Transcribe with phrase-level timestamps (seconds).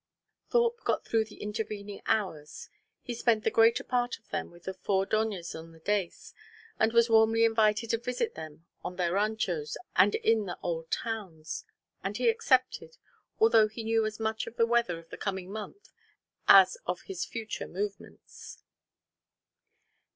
[0.51, 2.69] _"Thorpe got through the intervening hours.
[3.03, 6.33] He spent the greater part of them with the four doñas of the dais,
[6.79, 11.65] and was warmly invited to visit them on their ranchos and in the old towns;
[12.03, 12.97] and he accepted,
[13.39, 15.91] although he knew as much of the weather of the coming month
[16.47, 18.63] as of his future movements.